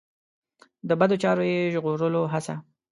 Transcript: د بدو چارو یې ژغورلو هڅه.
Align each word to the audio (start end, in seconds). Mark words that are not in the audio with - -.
د 0.87 0.91
بدو 0.99 1.15
چارو 1.23 1.43
یې 1.51 1.71
ژغورلو 1.73 2.21
هڅه. 2.33 2.55